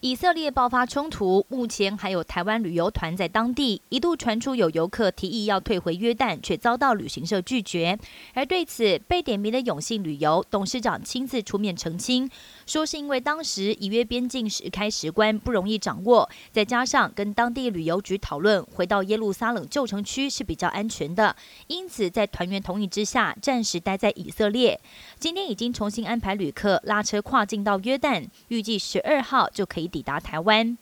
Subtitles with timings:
[0.00, 7.98] 以色列爆发冲突，目前还有台湾旅游团在当地，一度传出有游客提议要退回约旦，却遭到旅行社拒绝。
[8.32, 12.30] 而对此，被点名的永信旅游董事长亲自出面澄清，
[12.64, 21.34] 说是因为当时以约边境时开时关不容易掌握，再加上跟当地旅游局讨论，回到耶路撒冷旧城区是比较安全的，
[21.66, 24.80] 因此在团员同意之下，暂时待在以色列。
[25.18, 29.87] 今天已经重新安排旅客拉车跨境到约旦，预计十二号就可以。
[29.88, 30.76] 抵达台湾，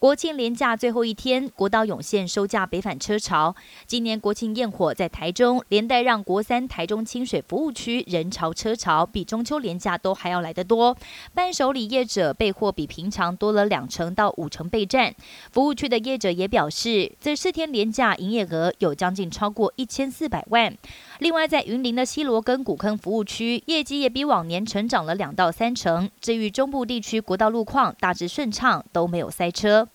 [0.00, 3.54] 国庆连假最后一天，国道涌现收假北返车潮。
[3.86, 10.96] 今年国庆焰火在台中，连带让国三台中清水服务区人潮车潮比中秋连假都还要来得多。
[11.34, 15.14] 伴手礼业者备货比平常多了两成到五成备战。
[15.52, 20.74] 服务区的业者也表示，这四天连假营业额有将近超过一千四百万。
[21.18, 26.08] 另外，在云林的西罗跟古坑服务区，业绩也比往年成长了两到三成。
[26.22, 29.86] 至于中部地区国道路况大致顺畅，都没有塞车。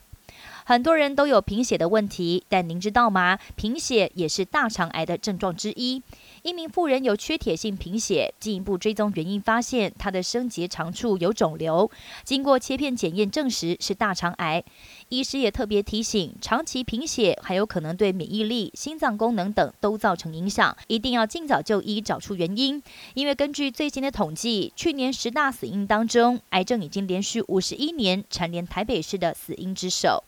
[0.67, 3.38] 很多人都有贫血的问题，但您知道吗？
[3.55, 6.02] 贫血也是大肠癌的症状之一。
[6.41, 11.91] 一名妇人有缺铁性贫血，进一步追踪原因，发现她的生结肠处有肿瘤，
[12.23, 14.63] 经过切片检验证实是大肠癌。
[15.09, 22.81] 医师也特别提醒，长期贫血还有可能对免疫力、心脏功能等都造成影响，一定要尽早就医，找出原因。
[23.13, 30.23] 因为根据最新的统计，去年十大死因当中，癌症已经连续五十一年蝉联台北市的死因之首。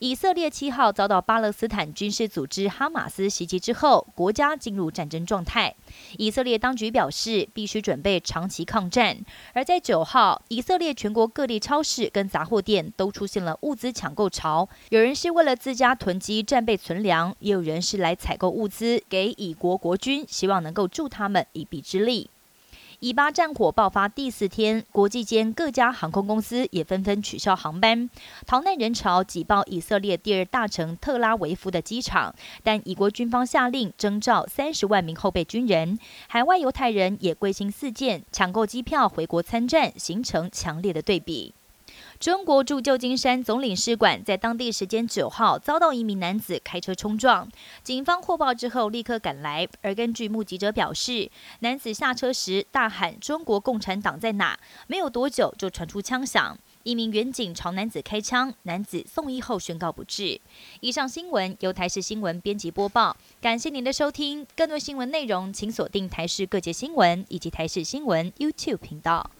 [0.00, 5.74] 以色列七号遭到巴勒斯坦军事组织哈马斯袭击之后，国家进入战争状态。
[6.16, 9.18] 以色列当局表示，必须准备长期抗战。
[9.52, 22.30] 而在九号，以色列全国各地超市跟杂货店都出现了物资抢购潮，有人是为了自家囤积战备存粮，也有人是来采购物资给以国国军，希望能够助他们一臂之力。
[23.00, 28.10] 以巴战火爆发第四天，国际间各家航空公司也纷纷取消航班，
[28.46, 32.34] 逃难人潮挤爆以色列第二大城特拉维夫的机场。
[32.62, 41.54] 但以国军方下令征召三十万名后备军人，海外犹太人也归心似箭，抢购机票回国参战，形成强烈的对比。
[42.20, 47.48] 中国驻旧金山总领事馆在当地时间九号遭到一名男子开车冲撞，
[47.82, 49.66] 警方获报之后立刻赶来。
[49.80, 51.30] 而根据目击者表示，
[51.60, 60.38] 男子下车时大喊“中国共产党在哪”，没有多久就传出枪响，一名远警朝男子开枪，男子送医后宣告不治。
[60.80, 64.46] 以上新闻由台视新闻编辑播报，感谢您的收听。
[64.54, 69.30] 更多新闻内容请锁定台视各界新闻以及台视新闻 YouTube 频道。